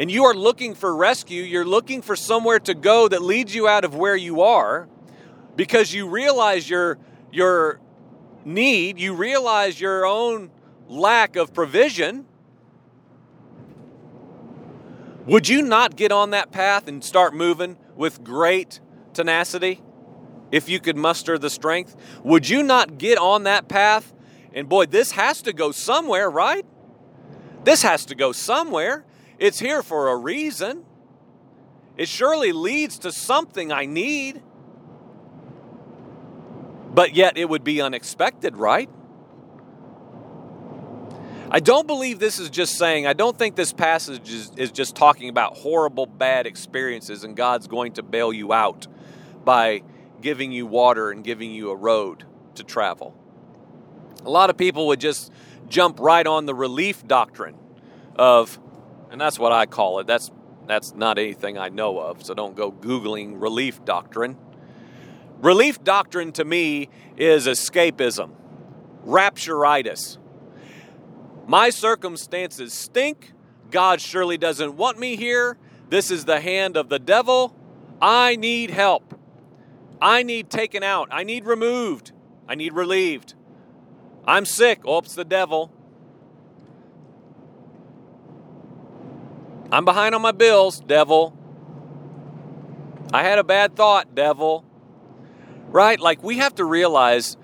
And 0.00 0.10
you 0.10 0.24
are 0.24 0.34
looking 0.34 0.74
for 0.74 0.96
rescue, 0.96 1.42
you're 1.42 1.66
looking 1.66 2.00
for 2.00 2.16
somewhere 2.16 2.58
to 2.60 2.72
go 2.72 3.06
that 3.06 3.20
leads 3.20 3.54
you 3.54 3.68
out 3.68 3.84
of 3.84 3.94
where 3.94 4.16
you 4.16 4.40
are 4.40 4.88
because 5.56 5.92
you 5.92 6.08
realize 6.08 6.70
your, 6.70 6.96
your 7.30 7.80
need, 8.42 8.98
you 8.98 9.12
realize 9.12 9.78
your 9.78 10.06
own 10.06 10.50
lack 10.88 11.36
of 11.36 11.52
provision, 11.52 12.24
would 15.26 15.50
you 15.50 15.60
not 15.60 15.96
get 15.96 16.12
on 16.12 16.30
that 16.30 16.50
path 16.50 16.88
and 16.88 17.04
start 17.04 17.34
moving 17.34 17.76
with 17.94 18.24
great 18.24 18.80
tenacity 19.12 19.82
if 20.50 20.66
you 20.66 20.80
could 20.80 20.96
muster 20.96 21.36
the 21.36 21.50
strength? 21.50 21.94
Would 22.24 22.48
you 22.48 22.62
not 22.62 22.96
get 22.96 23.18
on 23.18 23.42
that 23.42 23.68
path? 23.68 24.14
And 24.54 24.66
boy, 24.66 24.86
this 24.86 25.12
has 25.12 25.42
to 25.42 25.52
go 25.52 25.72
somewhere, 25.72 26.30
right? 26.30 26.64
This 27.64 27.82
has 27.82 28.06
to 28.06 28.14
go 28.14 28.32
somewhere. 28.32 29.04
It's 29.40 29.58
here 29.58 29.82
for 29.82 30.08
a 30.08 30.16
reason. 30.16 30.84
It 31.96 32.08
surely 32.08 32.52
leads 32.52 32.98
to 33.00 33.10
something 33.10 33.72
I 33.72 33.86
need. 33.86 34.42
But 36.92 37.14
yet 37.14 37.38
it 37.38 37.48
would 37.48 37.64
be 37.64 37.80
unexpected, 37.80 38.56
right? 38.56 38.90
I 41.50 41.58
don't 41.58 41.86
believe 41.86 42.18
this 42.18 42.38
is 42.38 42.50
just 42.50 42.76
saying, 42.76 43.06
I 43.06 43.12
don't 43.12 43.36
think 43.36 43.56
this 43.56 43.72
passage 43.72 44.30
is, 44.30 44.52
is 44.56 44.70
just 44.70 44.94
talking 44.94 45.28
about 45.28 45.56
horrible, 45.56 46.06
bad 46.06 46.46
experiences 46.46 47.24
and 47.24 47.34
God's 47.34 47.66
going 47.66 47.94
to 47.94 48.02
bail 48.02 48.32
you 48.32 48.52
out 48.52 48.86
by 49.44 49.82
giving 50.20 50.52
you 50.52 50.66
water 50.66 51.10
and 51.10 51.24
giving 51.24 51.50
you 51.50 51.70
a 51.70 51.76
road 51.76 52.24
to 52.56 52.62
travel. 52.62 53.16
A 54.24 54.30
lot 54.30 54.50
of 54.50 54.56
people 54.56 54.88
would 54.88 55.00
just 55.00 55.32
jump 55.68 55.98
right 55.98 56.26
on 56.26 56.44
the 56.46 56.54
relief 56.54 57.06
doctrine 57.06 57.56
of, 58.14 58.60
and 59.10 59.20
that's 59.20 59.38
what 59.38 59.52
I 59.52 59.66
call 59.66 59.98
it. 59.98 60.06
That's 60.06 60.30
that's 60.66 60.94
not 60.94 61.18
anything 61.18 61.58
I 61.58 61.68
know 61.68 61.98
of, 61.98 62.24
so 62.24 62.32
don't 62.32 62.54
go 62.54 62.70
googling 62.70 63.40
relief 63.40 63.84
doctrine. 63.84 64.36
Relief 65.40 65.82
doctrine 65.82 66.32
to 66.32 66.44
me 66.44 66.88
is 67.16 67.46
escapism, 67.46 68.30
rapturitis. 69.06 70.18
My 71.46 71.70
circumstances 71.70 72.72
stink. 72.72 73.32
God 73.70 74.00
surely 74.00 74.38
doesn't 74.38 74.76
want 74.76 74.98
me 74.98 75.16
here. 75.16 75.56
This 75.88 76.10
is 76.10 76.24
the 76.24 76.40
hand 76.40 76.76
of 76.76 76.88
the 76.88 76.98
devil. 76.98 77.56
I 78.00 78.36
need 78.36 78.70
help. 78.70 79.18
I 80.00 80.22
need 80.22 80.50
taken 80.50 80.82
out. 80.82 81.08
I 81.10 81.24
need 81.24 81.44
removed. 81.44 82.12
I 82.48 82.54
need 82.54 82.72
relieved. 82.72 83.34
I'm 84.24 84.44
sick. 84.44 84.80
It's 84.84 85.14
the 85.14 85.24
devil. 85.24 85.72
I'm 89.72 89.84
behind 89.84 90.14
on 90.14 90.22
my 90.22 90.32
bills, 90.32 90.80
devil. 90.80 91.36
I 93.12 93.22
had 93.22 93.38
a 93.38 93.44
bad 93.44 93.76
thought, 93.76 94.14
devil. 94.14 94.64
Right? 95.68 95.98
Like 96.00 96.22
we 96.22 96.38
have 96.38 96.54
to 96.56 96.64
realize 96.64 97.36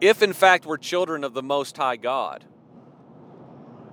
if 0.00 0.22
in 0.22 0.32
fact 0.32 0.66
we're 0.66 0.76
children 0.76 1.24
of 1.24 1.34
the 1.34 1.42
Most 1.42 1.76
High 1.76 1.96
God, 1.96 2.44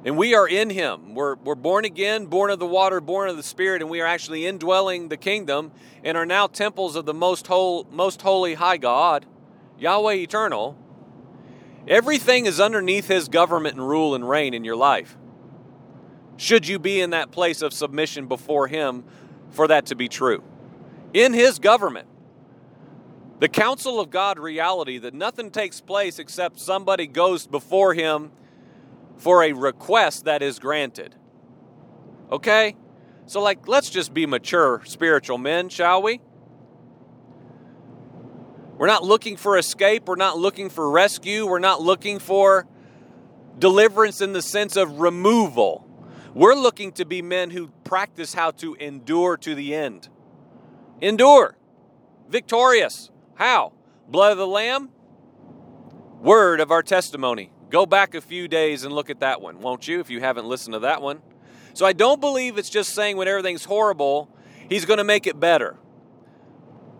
and 0.03 0.17
we 0.17 0.35
are 0.35 0.47
in 0.47 0.69
him. 0.69 1.15
We're, 1.15 1.35
we're 1.35 1.55
born 1.55 1.83
again, 1.83 2.27
born 2.27 2.51
of 2.51 2.59
the 2.59 2.65
water, 2.67 3.01
born 3.01 3.27
of 3.27 3.37
the 3.37 3.43
Spirit, 3.43 3.81
and 3.81 3.89
we 3.89 4.01
are 4.01 4.05
actually 4.05 4.45
indwelling 4.45 5.09
the 5.09 5.17
kingdom 5.17 5.71
and 6.03 6.15
are 6.15 6.27
now 6.27 6.45
temples 6.45 6.95
of 6.95 7.05
the 7.05 7.13
most, 7.13 7.47
whole, 7.47 7.87
most 7.91 8.21
holy 8.21 8.53
high 8.53 8.77
God 8.77 9.25
Yahweh 9.77 10.13
eternal, 10.13 10.77
everything 11.87 12.45
is 12.45 12.59
underneath 12.59 13.07
his 13.07 13.27
government 13.27 13.75
and 13.75 13.87
rule 13.87 14.15
and 14.15 14.27
reign 14.27 14.53
in 14.53 14.63
your 14.63 14.75
life. 14.75 15.17
Should 16.37 16.67
you 16.67 16.79
be 16.79 16.99
in 16.99 17.11
that 17.11 17.31
place 17.31 17.61
of 17.61 17.73
submission 17.73 18.27
before 18.27 18.67
him 18.67 19.03
for 19.51 19.67
that 19.67 19.87
to 19.87 19.95
be 19.95 20.07
true? 20.07 20.43
In 21.13 21.33
his 21.33 21.59
government, 21.59 22.07
the 23.39 23.47
counsel 23.47 23.99
of 23.99 24.09
God 24.09 24.39
reality 24.39 24.97
that 24.97 25.13
nothing 25.13 25.51
takes 25.51 25.81
place 25.81 26.19
except 26.19 26.59
somebody 26.59 27.07
goes 27.07 27.47
before 27.47 27.93
him 27.93 28.31
for 29.17 29.43
a 29.43 29.53
request 29.53 30.25
that 30.25 30.41
is 30.41 30.59
granted. 30.59 31.15
Okay? 32.31 32.75
So, 33.27 33.41
like, 33.41 33.67
let's 33.67 33.89
just 33.89 34.13
be 34.13 34.25
mature 34.25 34.81
spiritual 34.85 35.37
men, 35.37 35.69
shall 35.69 36.01
we? 36.01 36.21
We're 38.77 38.87
not 38.87 39.03
looking 39.03 39.37
for 39.37 39.57
escape. 39.57 40.07
We're 40.07 40.15
not 40.15 40.37
looking 40.37 40.69
for 40.69 40.89
rescue. 40.89 41.45
We're 41.45 41.59
not 41.59 41.81
looking 41.81 42.19
for 42.19 42.67
deliverance 43.57 44.19
in 44.19 44.33
the 44.33 44.41
sense 44.41 44.75
of 44.75 44.99
removal. 44.99 45.84
We're 46.35 46.53
looking 46.53 46.91
to 46.93 47.05
be 47.05 47.21
men 47.21 47.49
who 47.49 47.69
practice 47.85 48.33
how 48.33 48.51
to 48.51 48.75
endure 48.75 49.37
to 49.37 49.55
the 49.55 49.73
end. 49.73 50.09
Endure. 50.99 51.55
Victorious. 52.27 53.09
How? 53.35 53.71
Blood 54.09 54.33
of 54.33 54.37
the 54.37 54.45
Lamb? 54.45 54.89
Word 56.19 56.59
of 56.59 56.71
our 56.71 56.83
testimony. 56.83 57.53
Go 57.69 57.85
back 57.85 58.15
a 58.15 58.21
few 58.21 58.49
days 58.49 58.83
and 58.83 58.93
look 58.93 59.09
at 59.09 59.21
that 59.21 59.39
one, 59.39 59.61
won't 59.61 59.87
you, 59.87 60.01
if 60.01 60.09
you 60.09 60.19
haven't 60.19 60.45
listened 60.45 60.73
to 60.73 60.79
that 60.79 61.01
one? 61.01 61.21
So 61.73 61.85
I 61.85 61.93
don't 61.93 62.19
believe 62.19 62.57
it's 62.57 62.69
just 62.69 62.93
saying 62.93 63.15
when 63.15 63.29
everything's 63.29 63.63
horrible, 63.63 64.29
he's 64.67 64.83
going 64.83 64.97
to 64.97 65.05
make 65.05 65.27
it 65.27 65.39
better. 65.39 65.77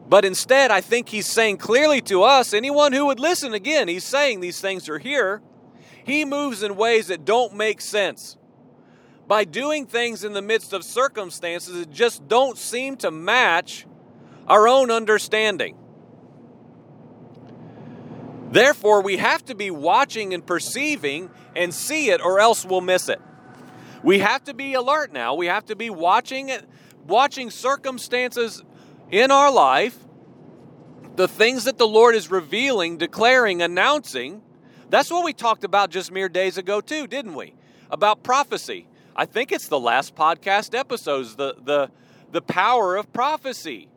But 0.07 0.23
instead, 0.23 0.71
I 0.71 0.79
think 0.79 1.09
he's 1.09 1.27
saying 1.27 1.57
clearly 1.57 1.99
to 2.03 2.23
us, 2.23 2.53
anyone 2.53 2.93
who 2.93 3.07
would 3.07 3.19
listen 3.19 3.53
again, 3.53 3.89
he's 3.89 4.05
saying 4.05 4.39
these 4.39 4.61
things 4.61 4.87
are 4.87 4.99
here. 4.99 5.41
He 6.05 6.23
moves 6.23 6.63
in 6.63 6.77
ways 6.77 7.07
that 7.07 7.25
don't 7.25 7.53
make 7.53 7.81
sense. 7.81 8.37
By 9.27 9.43
doing 9.43 9.85
things 9.87 10.23
in 10.23 10.33
the 10.33 10.41
midst 10.41 10.73
of 10.73 10.83
circumstances 10.83 11.75
that 11.75 11.91
just 11.91 12.27
don't 12.27 12.57
seem 12.57 12.95
to 12.97 13.09
match 13.09 13.87
our 14.47 14.67
own 14.67 14.91
understanding. 14.91 15.77
Therefore, 18.51 19.01
we 19.01 19.17
have 19.17 19.43
to 19.45 19.55
be 19.55 19.71
watching 19.71 20.33
and 20.33 20.45
perceiving 20.45 21.29
and 21.55 21.73
see 21.73 22.09
it, 22.09 22.21
or 22.21 22.39
else 22.39 22.63
we'll 22.63 22.81
miss 22.81 23.09
it. 23.09 23.19
We 24.03 24.19
have 24.19 24.43
to 24.43 24.53
be 24.53 24.75
alert 24.75 25.11
now. 25.11 25.33
We 25.33 25.47
have 25.47 25.65
to 25.65 25.75
be 25.75 25.89
watching 25.89 26.49
it, 26.49 26.63
watching 27.07 27.49
circumstances 27.49 28.63
in 29.09 29.31
our 29.31 29.51
life, 29.51 29.97
the 31.15 31.27
things 31.27 31.63
that 31.63 31.77
the 31.77 31.87
Lord 31.87 32.13
is 32.13 32.29
revealing, 32.29 32.97
declaring, 32.97 33.61
announcing. 33.61 34.43
That's 34.89 35.09
what 35.09 35.25
we 35.25 35.33
talked 35.33 35.63
about 35.63 35.89
just 35.89 36.11
mere 36.11 36.29
days 36.29 36.57
ago, 36.57 36.81
too, 36.81 37.07
didn't 37.07 37.33
we? 37.33 37.55
About 37.89 38.21
prophecy. 38.21 38.87
I 39.15 39.25
think 39.25 39.51
it's 39.51 39.67
the 39.67 39.79
last 39.79 40.15
podcast 40.15 40.77
episodes, 40.77 41.35
the 41.35 41.55
the 41.63 41.89
the 42.31 42.41
power 42.41 42.95
of 42.95 43.11
prophecy. 43.13 43.87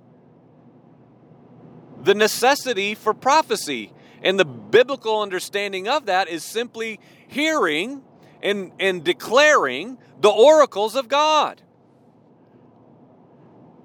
The 2.03 2.15
necessity 2.15 2.95
for 2.95 3.13
prophecy. 3.13 3.93
And 4.23 4.39
the 4.39 4.45
biblical 4.45 5.21
understanding 5.21 5.89
of 5.89 6.07
that 6.07 6.29
is 6.29 6.45
simply 6.45 7.01
hearing 7.27 8.03
and, 8.43 8.73
and 8.79 9.05
declaring 9.05 9.99
the 10.21 10.29
oracles 10.29 10.97
of 10.97 11.09
God. 11.09 11.63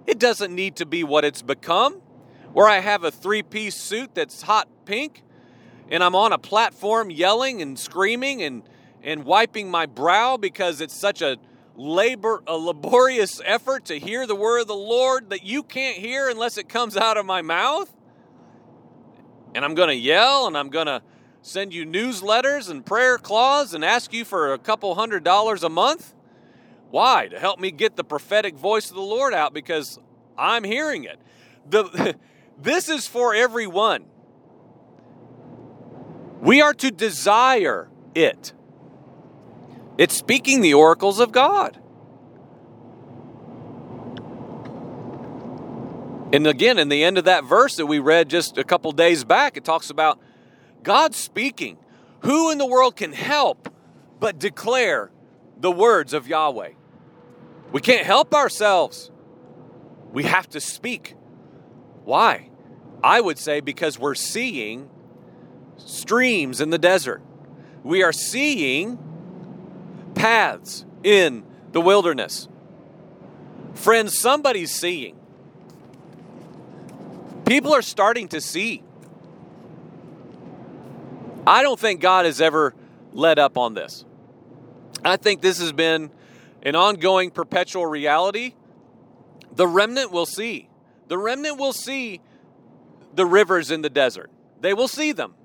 It 0.05 0.19
doesn't 0.19 0.53
need 0.53 0.75
to 0.77 0.85
be 0.85 1.03
what 1.03 1.23
it's 1.23 1.41
become, 1.41 1.95
where 2.51 2.67
I 2.67 2.79
have 2.79 3.03
a 3.03 3.11
three 3.11 3.43
piece 3.43 3.75
suit 3.75 4.13
that's 4.13 4.43
hot 4.43 4.67
pink 4.85 5.23
and 5.89 6.03
I'm 6.03 6.15
on 6.15 6.33
a 6.33 6.37
platform 6.37 7.09
yelling 7.09 7.61
and 7.61 7.77
screaming 7.77 8.41
and, 8.41 8.63
and 9.03 9.25
wiping 9.25 9.69
my 9.69 9.85
brow 9.85 10.37
because 10.37 10.81
it's 10.81 10.95
such 10.95 11.21
a 11.21 11.37
labor 11.75 12.43
a 12.47 12.55
laborious 12.55 13.41
effort 13.45 13.85
to 13.85 13.99
hear 13.99 14.27
the 14.27 14.35
word 14.35 14.61
of 14.61 14.67
the 14.67 14.75
Lord 14.75 15.31
that 15.31 15.43
you 15.43 15.63
can't 15.63 15.97
hear 15.97 16.29
unless 16.29 16.57
it 16.57 16.69
comes 16.69 16.95
out 16.95 17.17
of 17.17 17.25
my 17.25 17.41
mouth. 17.41 17.93
And 19.55 19.63
I'm 19.65 19.75
going 19.75 19.89
to 19.89 19.95
yell 19.95 20.47
and 20.47 20.57
I'm 20.57 20.69
going 20.69 20.87
to 20.87 21.01
send 21.41 21.73
you 21.73 21.85
newsletters 21.85 22.69
and 22.69 22.85
prayer 22.85 23.17
cloths 23.17 23.73
and 23.73 23.83
ask 23.83 24.13
you 24.13 24.23
for 24.23 24.53
a 24.53 24.57
couple 24.57 24.95
hundred 24.95 25.23
dollars 25.23 25.63
a 25.63 25.69
month? 25.69 26.15
Why? 26.89 27.27
To 27.27 27.39
help 27.39 27.59
me 27.59 27.71
get 27.71 27.95
the 27.95 28.03
prophetic 28.03 28.55
voice 28.55 28.89
of 28.89 28.95
the 28.95 29.01
Lord 29.01 29.33
out 29.33 29.53
because 29.53 29.99
I'm 30.37 30.63
hearing 30.63 31.03
it. 31.03 31.19
The, 31.69 32.15
this 32.61 32.87
is 32.87 33.07
for 33.07 33.35
everyone. 33.35 34.05
We 36.41 36.61
are 36.61 36.73
to 36.75 36.91
desire 36.91 37.89
it. 38.15 38.53
It's 39.97 40.15
speaking 40.15 40.61
the 40.61 40.73
oracles 40.73 41.19
of 41.19 41.31
God. 41.31 41.79
And 46.33 46.47
again, 46.47 46.79
in 46.79 46.89
the 46.89 47.03
end 47.03 47.19
of 47.19 47.25
that 47.25 47.43
verse 47.43 47.75
that 47.75 47.85
we 47.85 47.99
read 47.99 48.27
just 48.27 48.57
a 48.57 48.63
couple 48.63 48.91
days 48.91 49.23
back, 49.23 49.55
it 49.55 49.63
talks 49.63 49.91
about 49.91 50.19
God 50.81 51.13
speaking. 51.13 51.77
Who 52.21 52.49
in 52.49 52.57
the 52.57 52.65
world 52.65 52.95
can 52.95 53.13
help 53.13 53.69
but 54.19 54.39
declare 54.39 55.11
the 55.59 55.69
words 55.69 56.11
of 56.11 56.27
Yahweh? 56.27 56.71
We 57.71 57.81
can't 57.81 58.05
help 58.05 58.33
ourselves. 58.33 59.11
We 60.11 60.23
have 60.23 60.49
to 60.49 60.59
speak. 60.59 61.15
Why? 62.03 62.49
I 63.03 63.21
would 63.21 63.37
say 63.37 63.59
because 63.59 63.99
we're 63.99 64.15
seeing 64.15 64.89
streams 65.77 66.61
in 66.61 66.71
the 66.71 66.79
desert. 66.79 67.21
We 67.83 68.01
are 68.01 68.13
seeing 68.13 68.97
paths 70.23 70.85
in 71.03 71.43
the 71.73 71.81
wilderness. 71.81 72.47
Friends, 73.73 74.17
somebody's 74.17 74.73
seeing. 74.73 75.19
People 77.45 77.73
are 77.73 77.81
starting 77.81 78.29
to 78.29 78.39
see. 78.39 78.83
I 81.45 81.61
don't 81.61 81.77
think 81.77 81.99
God 81.99 82.23
has 82.23 82.39
ever 82.39 82.73
let 83.11 83.37
up 83.37 83.57
on 83.57 83.73
this. 83.73 84.05
I 85.03 85.17
think 85.17 85.41
this 85.41 85.59
has 85.59 85.73
been 85.73 86.09
an 86.61 86.77
ongoing, 86.77 87.29
perpetual 87.29 87.85
reality. 87.85 88.53
The 89.53 89.67
remnant 89.67 90.13
will 90.13 90.25
see. 90.25 90.69
The 91.09 91.17
remnant 91.17 91.57
will 91.59 91.73
see 91.73 92.21
the 93.13 93.25
rivers 93.25 93.71
in 93.71 93.81
the 93.81 93.89
desert. 93.89 94.31
They 94.61 94.73
will 94.73 94.87
see 94.87 95.11
them. 95.11 95.35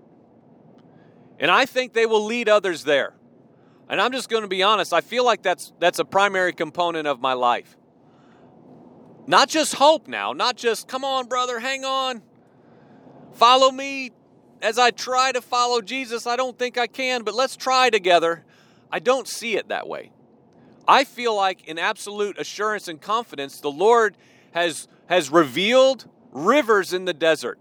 And 1.41 1.51
I 1.51 1.67
think 1.67 1.95
they 1.95 2.07
will 2.07 2.25
lead 2.25 2.49
others 2.49 2.85
there. 2.85 3.18
And 3.89 4.01
I'm 4.01 4.13
just 4.13 4.29
going 4.29 4.43
to 4.43 4.49
be 4.49 4.63
honest, 4.63 4.93
I 4.93 5.01
feel 5.01 5.25
like 5.25 5.43
that's 5.43 5.73
that's 5.79 5.99
a 5.99 6.05
primary 6.05 6.53
component 6.53 7.09
of 7.09 7.21
my 7.21 7.33
life. 7.33 7.77
Not 9.27 9.49
just 9.49 9.75
hope 9.75 10.09
now, 10.09 10.33
not 10.33 10.57
just 10.57 10.89
come 10.89 11.05
on 11.05 11.27
brother, 11.27 11.59
hang 11.59 11.85
on. 11.85 12.23
Follow 13.33 13.71
me, 13.71 14.11
as 14.63 14.79
I 14.79 14.91
try 14.91 15.33
to 15.33 15.41
follow 15.41 15.81
Jesus, 15.81 16.27
I 16.27 16.37
don't 16.37 16.59
think 16.59 16.77
I 16.77 16.87
can, 16.87 17.23
but 17.23 17.35
let's 17.35 17.57
try 17.57 17.91
together. 17.91 18.45
I 18.91 18.99
don't 18.99 19.29
see 19.29 19.57
it 19.57 19.69
that 19.69 19.87
way. 19.87 20.13
I 20.87 21.05
feel 21.05 21.37
like, 21.37 21.69
in 21.69 21.79
absolute 21.79 22.39
assurance 22.39 22.89
and 22.89 23.01
confidence, 23.01 23.61
the 23.61 23.71
Lord 23.71 24.17
has, 24.53 24.89
has 25.07 25.31
revealed 25.31 26.09
rivers 26.33 26.95
in 26.95 27.05
the 27.05 27.13
desert. 27.13 27.59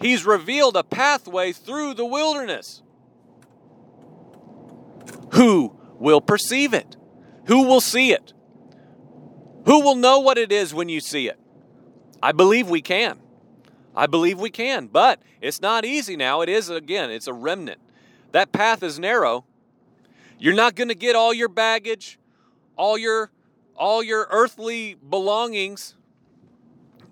He's 0.00 0.24
revealed 0.24 0.76
a 0.76 0.84
pathway 0.84 1.52
through 1.52 1.94
the 1.94 2.06
wilderness. 2.06 2.82
Who 5.32 5.76
will 5.98 6.20
perceive 6.20 6.74
it? 6.74 6.96
Who 7.46 7.66
will 7.66 7.80
see 7.80 8.12
it? 8.12 8.32
Who 9.66 9.80
will 9.80 9.94
know 9.94 10.18
what 10.18 10.38
it 10.38 10.52
is 10.52 10.74
when 10.74 10.88
you 10.88 11.00
see 11.00 11.28
it? 11.28 11.38
I 12.22 12.32
believe 12.32 12.68
we 12.68 12.82
can. 12.82 13.18
I 13.94 14.06
believe 14.06 14.40
we 14.40 14.50
can, 14.50 14.86
but 14.86 15.20
it's 15.40 15.60
not 15.60 15.84
easy 15.84 16.16
now. 16.16 16.40
It 16.40 16.48
is, 16.48 16.70
again, 16.70 17.10
it's 17.10 17.26
a 17.26 17.32
remnant. 17.32 17.80
That 18.32 18.52
path 18.52 18.82
is 18.82 18.98
narrow. 18.98 19.44
You're 20.38 20.54
not 20.54 20.74
going 20.74 20.88
to 20.88 20.94
get 20.94 21.14
all 21.14 21.34
your 21.34 21.48
baggage, 21.48 22.18
all 22.76 22.96
your 22.96 23.30
all 23.76 24.02
your 24.02 24.28
earthly 24.30 24.94
belongings. 24.94 25.94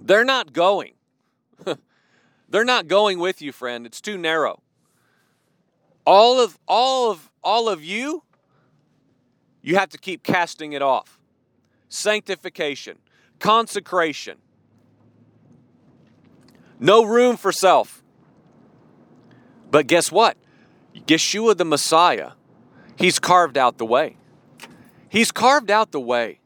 They're 0.01 0.25
not 0.25 0.53
going. 0.53 0.93
They're 2.49 2.65
not 2.65 2.87
going 2.87 3.19
with 3.19 3.43
you, 3.43 3.53
friend. 3.53 3.87
It's 3.87 4.01
too 4.01 4.19
narrow. 4.19 4.63
All 6.05 6.41
of 6.41 6.59
all 6.67 7.11
of 7.11 7.31
all 7.43 7.69
of 7.69 7.85
you 7.85 8.23
you 9.63 9.77
have 9.77 9.91
to 9.91 9.99
keep 9.99 10.23
casting 10.23 10.73
it 10.73 10.83
off. 10.83 11.19
Sanctification, 11.89 12.99
consecration, 13.39 14.39
no 16.79 17.05
room 17.05 17.37
for 17.37 17.53
self. 17.53 18.03
But 19.71 19.87
guess 19.87 20.11
what? 20.11 20.37
Yeshua 20.95 21.57
the 21.57 21.65
Messiah, 21.65 22.33
he's 22.97 23.19
carved 23.19 23.59
out 23.59 23.79
the 23.79 23.87
way. 23.87 24.17
He's 25.09 25.33
carved 25.33 25.71
out 25.71 25.93
the 25.93 26.01
way 26.01 26.41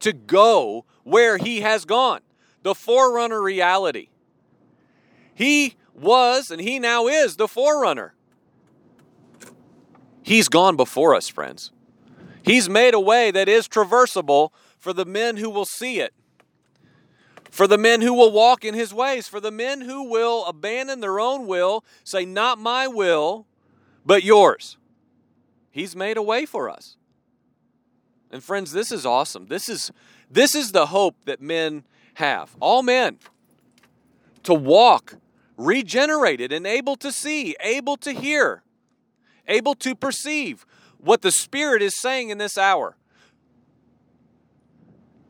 to 0.00 0.12
go 0.12 0.84
where 1.04 1.38
he 1.38 1.60
has 1.60 1.84
gone, 1.84 2.20
the 2.62 2.74
forerunner 2.74 3.40
reality. 3.40 4.08
He 5.34 5.76
was, 5.94 6.50
and 6.50 6.60
he 6.60 6.78
now 6.78 7.06
is 7.06 7.36
the 7.36 7.48
forerunner. 7.48 8.14
He's 10.28 10.50
gone 10.50 10.76
before 10.76 11.14
us, 11.14 11.26
friends. 11.26 11.70
He's 12.42 12.68
made 12.68 12.92
a 12.92 13.00
way 13.00 13.30
that 13.30 13.48
is 13.48 13.66
traversable 13.66 14.50
for 14.78 14.92
the 14.92 15.06
men 15.06 15.38
who 15.38 15.48
will 15.48 15.64
see 15.64 16.00
it, 16.00 16.12
for 17.50 17.66
the 17.66 17.78
men 17.78 18.02
who 18.02 18.12
will 18.12 18.30
walk 18.30 18.62
in 18.62 18.74
his 18.74 18.92
ways, 18.92 19.26
for 19.26 19.40
the 19.40 19.50
men 19.50 19.80
who 19.80 20.02
will 20.02 20.44
abandon 20.44 21.00
their 21.00 21.18
own 21.18 21.46
will, 21.46 21.82
say, 22.04 22.26
Not 22.26 22.58
my 22.58 22.86
will, 22.86 23.46
but 24.04 24.22
yours. 24.22 24.76
He's 25.70 25.96
made 25.96 26.18
a 26.18 26.22
way 26.22 26.44
for 26.44 26.68
us. 26.68 26.98
And 28.30 28.44
friends, 28.44 28.72
this 28.72 28.92
is 28.92 29.06
awesome. 29.06 29.46
This 29.46 29.66
is 29.66 29.90
this 30.30 30.54
is 30.54 30.72
the 30.72 30.88
hope 30.88 31.24
that 31.24 31.40
men 31.40 31.84
have. 32.14 32.54
All 32.60 32.82
men 32.82 33.18
to 34.42 34.52
walk 34.52 35.14
regenerated 35.56 36.52
and 36.52 36.66
able 36.66 36.96
to 36.96 37.10
see, 37.10 37.56
able 37.60 37.96
to 37.96 38.12
hear, 38.12 38.62
able 39.48 39.74
to 39.76 39.94
perceive 39.94 40.64
what 40.98 41.22
the 41.22 41.32
Spirit 41.32 41.82
is 41.82 41.96
saying 41.96 42.30
in 42.30 42.38
this 42.38 42.58
hour. 42.58 42.96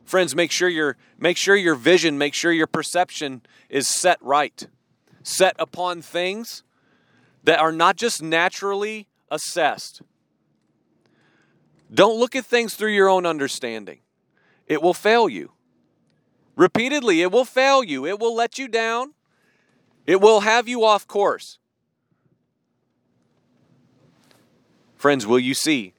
Friends, 0.05 0.35
make 0.35 0.51
sure 0.51 0.67
your 0.67 0.97
make 1.19 1.37
sure 1.37 1.55
your 1.55 1.75
vision, 1.75 2.17
make 2.17 2.33
sure 2.33 2.51
your 2.51 2.67
perception 2.67 3.43
is 3.69 3.87
set 3.87 4.17
right. 4.21 4.67
Set 5.21 5.55
upon 5.59 6.01
things 6.01 6.63
that 7.43 7.59
are 7.59 7.71
not 7.71 7.95
just 7.95 8.21
naturally 8.21 9.07
assessed. 9.29 10.01
Don't 11.93 12.19
look 12.19 12.35
at 12.35 12.45
things 12.45 12.73
through 12.73 12.93
your 12.93 13.07
own 13.07 13.25
understanding. 13.25 13.99
It 14.65 14.81
will 14.81 14.93
fail 14.93 15.29
you. 15.29 15.51
Repeatedly, 16.55 17.21
it 17.21 17.31
will 17.31 17.45
fail 17.45 17.83
you. 17.83 18.07
It 18.07 18.19
will 18.19 18.35
let 18.35 18.57
you 18.57 18.67
down. 18.67 19.13
It 20.07 20.19
will 20.21 20.39
have 20.39 20.67
you 20.67 20.83
off 20.83 21.07
course. 21.07 21.58
Friends, 24.99 25.25
will 25.25 25.39
you 25.39 25.53
see? 25.53 25.93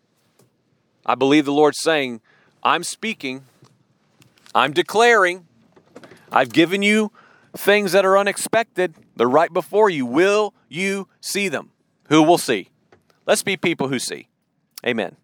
I 1.06 1.14
believe 1.14 1.46
the 1.46 1.54
Lord's 1.54 1.80
saying, 1.80 2.20
I'm 2.62 2.84
speaking, 2.84 3.44
I'm 4.54 4.74
declaring, 4.74 5.46
I've 6.30 6.52
given 6.52 6.82
you 6.82 7.10
things 7.56 7.92
that 7.92 8.04
are 8.04 8.18
unexpected. 8.18 8.94
They're 9.16 9.26
right 9.26 9.50
before 9.50 9.88
you. 9.88 10.04
Will 10.04 10.52
you 10.68 11.08
see 11.22 11.48
them? 11.48 11.70
Who 12.10 12.22
will 12.22 12.36
see? 12.36 12.68
Let's 13.24 13.42
be 13.42 13.56
people 13.56 13.88
who 13.88 13.98
see. 13.98 14.28
Amen. 14.86 15.16